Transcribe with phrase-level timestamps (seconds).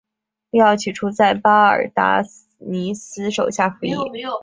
[0.49, 2.23] 利奥起初在巴尔达
[2.57, 3.93] 尼斯手下服役。